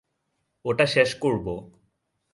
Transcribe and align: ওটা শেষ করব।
ওটা 0.65 0.85
শেষ 0.85 1.09
করব। 1.15 1.47